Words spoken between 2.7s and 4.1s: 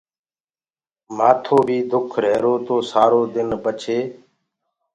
سآرو دن پڇي